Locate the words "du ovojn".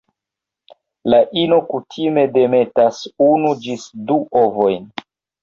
4.09-4.91